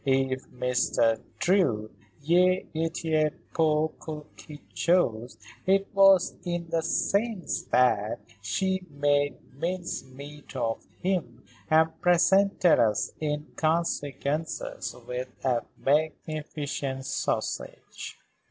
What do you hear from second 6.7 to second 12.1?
the sense that she made mincemeat of him and